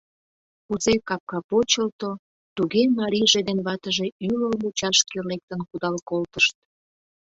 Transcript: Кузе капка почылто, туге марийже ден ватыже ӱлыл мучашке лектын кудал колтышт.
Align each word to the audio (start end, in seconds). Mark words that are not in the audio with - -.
Кузе 0.65 0.93
капка 1.07 1.39
почылто, 1.49 2.09
туге 2.55 2.81
марийже 2.99 3.39
ден 3.47 3.59
ватыже 3.65 4.07
ӱлыл 4.29 4.53
мучашке 4.61 5.17
лектын 5.29 5.59
кудал 5.69 5.95
колтышт. 6.09 6.55